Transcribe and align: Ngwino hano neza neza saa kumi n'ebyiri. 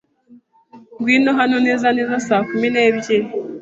Ngwino 0.97 1.31
hano 1.39 1.57
neza 1.67 1.87
neza 1.97 2.15
saa 2.27 2.45
kumi 2.49 2.67
n'ebyiri. 2.69 3.27